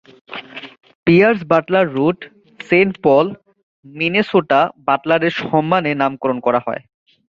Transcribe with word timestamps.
Pears 1.07 1.39
Butler 1.51 1.85
Route, 1.93 2.19
Saint 2.59 2.93
Paul, 3.03 3.25
Minnesota, 3.85 4.61
বাটলারের 4.87 5.33
সম্মানে 5.41 5.91
নামকরণ 6.01 6.37
করা 6.45 6.59
হয়। 6.65 6.81